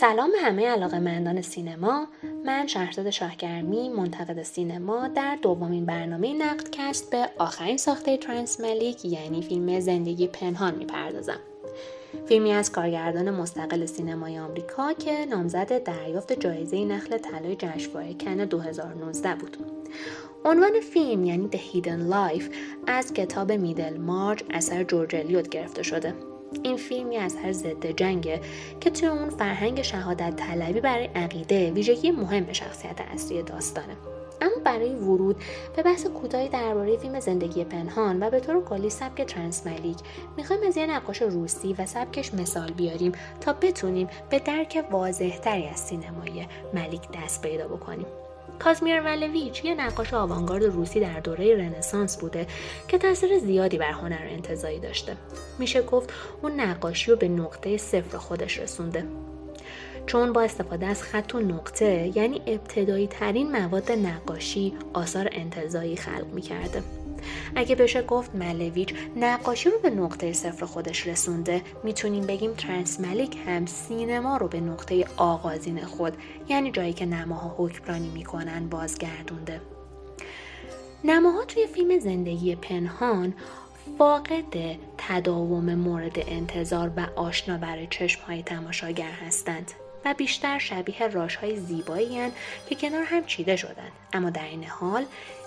[0.00, 2.06] سلام همه علاقه مندان سینما.
[2.44, 9.42] من شهرزاد شاهگرمی منتقد سینما در دومین برنامه نقدکست به آخرین ساخته ترانس ملیک یعنی
[9.42, 11.40] فیلم زندگی پنهان می‌پردازم.
[12.26, 19.34] فیلمی از کارگردان مستقل سینمای آمریکا که نامزد دریافت جایزه نخل طلای جشنواره کن 2019
[19.34, 19.56] بود.
[20.44, 22.54] عنوان فیلم یعنی The Hidden Life
[22.86, 26.14] از کتاب میدل مارج اثر جورج الیوت گرفته شده.
[26.62, 28.40] این فیلمی از هر ضد جنگه
[28.80, 33.96] که توی اون فرهنگ شهادت طلبی برای عقیده ویژگی مهم شخصیت اصلی داستانه.
[34.40, 35.36] اما برای ورود
[35.76, 39.96] به بحث کوتاهی درباره فیلم زندگی پنهان و به طور کلی سبک ترانس ملیک
[40.36, 45.80] می‌خوایم از یه نقاش روسی و سبکش مثال بیاریم تا بتونیم به درک واضحتری از
[45.80, 48.06] سینمای ملیک دست پیدا بکنیم.
[48.58, 52.46] کازمیر ولویچ یه نقاش آوانگارد روسی در دوره رنسانس بوده
[52.88, 55.16] که تاثیر زیادی بر هنر انتظایی داشته.
[55.58, 56.12] میشه گفت
[56.42, 59.04] اون نقاشی رو به نقطه صفر خودش رسونده.
[60.08, 66.26] چون با استفاده از خط و نقطه یعنی ابتدایی ترین مواد نقاشی آثار انتظایی خلق
[66.32, 66.82] می‌کرده.
[67.56, 73.36] اگه بشه گفت ملویچ نقاشی رو به نقطه صفر خودش رسونده می‌تونیم بگیم ترانس ملیک
[73.46, 76.16] هم سینما رو به نقطه آغازین خود
[76.48, 79.60] یعنی جایی که نماها حکمرانی می‌کنن بازگردونده.
[81.04, 83.34] نماها توی فیلم زندگی پنهان
[83.98, 89.72] فاقد تداوم مورد انتظار و آشنا برای چشم های تماشاگر هستند.
[90.04, 92.32] و بیشتر شبیه راش های زیبایی
[92.68, 95.04] که کنار هم چیده شدن اما در این حال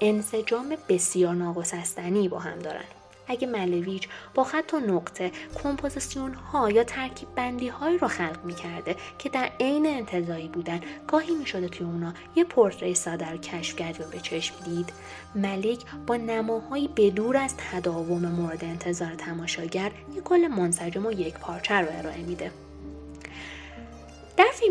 [0.00, 2.84] انسجام بسیار ناگسستنی با هم دارن
[3.28, 5.30] اگه ملویچ با خط و نقطه
[5.62, 10.80] کمپوزیسیون ها یا ترکیب بندی هایی رو خلق می کرده که در عین انتظایی بودن
[11.08, 14.92] گاهی می شده که اونا یه پورتری ساده رو کشف کرد و به چشم دید.
[15.34, 21.74] ملیک با نماهایی بدور از تداوم مورد انتظار تماشاگر یه کل منسجم و یک پارچه
[21.74, 22.50] رو ارائه میده.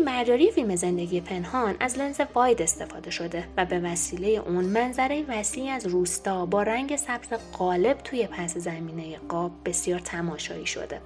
[0.00, 5.68] در فیلم زندگی پنهان از لنز واید استفاده شده و به وسیله اون منظره وسیعی
[5.68, 7.28] از روستا با رنگ سبز
[7.58, 11.00] غالب توی پس زمینه قاب بسیار تماشایی شده.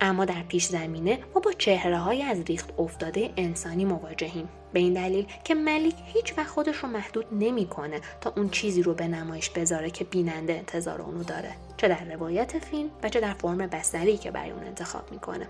[0.00, 4.48] اما در پیش زمینه ما با چهره های از ریخت افتاده انسانی مواجهیم.
[4.72, 8.94] به این دلیل که ملیک هیچ وقت خودش رو محدود نمی‌کنه تا اون چیزی رو
[8.94, 11.50] به نمایش بذاره که بیننده انتظار اونو داره.
[11.76, 15.48] چه در روایت فیلم و چه در فرم بستری که برای اون انتخاب می‌کنه.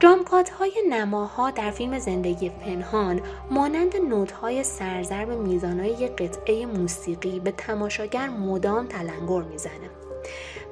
[0.00, 8.28] جامکات های نماها در فیلم زندگی پنهان مانند نوتهای سرزرب میزانهای قطعه موسیقی به تماشاگر
[8.28, 9.90] مدام تلنگر می‌زنه.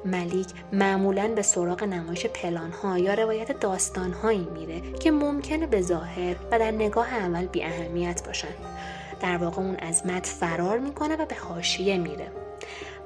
[0.05, 6.59] ملیک معمولا به سراغ نمایش پلانها یا روایت داستانهایی میره که ممکنه به ظاهر و
[6.59, 8.55] در نگاه اول بی اهمیت باشن.
[9.21, 12.31] در واقع اون از مد فرار می‌کنه و به حاشیه میره.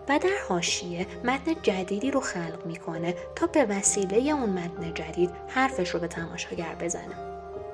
[0.09, 5.89] و در حاشیه متن جدیدی رو خلق می‌کنه تا به وسیله اون متن جدید حرفش
[5.89, 7.15] رو به تماشاگر بزنه.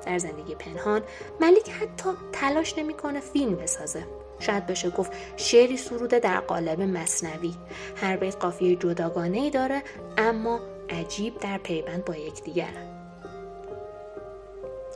[0.06, 1.02] در زندگی پنهان
[1.42, 4.04] ملیک حتی تلاش نمی‌کنه فیلم بسازه.
[4.40, 7.54] شاید بشه گفت شعری سروده در قالب مصنوی.
[7.96, 9.84] هر بیت قافیه جداگانه ای داره
[10.18, 10.60] اما
[10.90, 12.74] عجیب در پیوند با یکدیگر.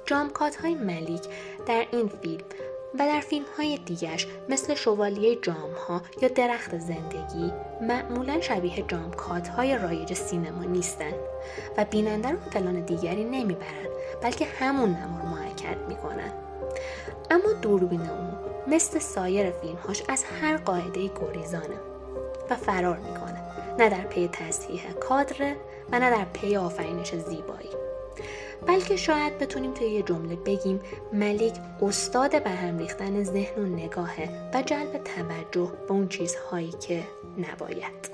[0.05, 1.21] جامکات های ملیک
[1.67, 2.43] در این فیلم
[2.93, 9.11] و در فیلم های دیگرش مثل شوالیه جام ها یا درخت زندگی معمولا شبیه جام
[9.57, 11.13] های رایج سینما نیستند
[11.77, 13.89] و بیننده رو فلان دیگری نمی‌برند
[14.21, 16.31] بلکه همون نما رو محکد می‌کنن.
[17.31, 18.33] اما دوربین اون
[18.67, 21.79] مثل سایر فیلم هاش از هر قاعده گریزانه
[22.49, 23.43] و فرار می‌کنه
[23.79, 25.55] نه در پی تصحیح کادر
[25.91, 27.82] و نه در پی آفرینش زیبایی.
[28.67, 30.79] بلکه شاید بتونیم توی یه جمله بگیم
[31.13, 37.03] ملیک استاد به هم ریختن ذهن و نگاهه و جلب توجه به اون چیزهایی که
[37.37, 38.12] نباید.